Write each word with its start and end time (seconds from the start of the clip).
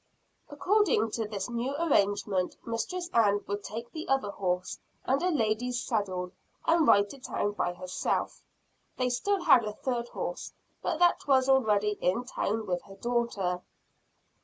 According 0.49 1.11
to 1.11 1.27
this 1.27 1.47
new 1.47 1.75
arrangement, 1.75 2.57
Mistress 2.65 3.07
Ann 3.13 3.41
would 3.45 3.63
take 3.63 3.91
the 3.91 4.07
other 4.07 4.31
horse, 4.31 4.79
and 5.05 5.21
a 5.21 5.29
lady's 5.29 5.79
saddle, 5.83 6.31
and 6.65 6.87
ride 6.87 7.11
to 7.11 7.19
town 7.19 7.51
by 7.51 7.75
herself. 7.75 8.41
They 8.97 9.03
had 9.03 9.11
still 9.13 9.45
a 9.47 9.73
third 9.73 10.07
horse, 10.07 10.53
but 10.81 10.97
that 10.97 11.27
was 11.27 11.47
already 11.47 11.99
in 12.01 12.23
town 12.25 12.65
with 12.65 12.81
her 12.85 12.95
daughter. 12.95 13.61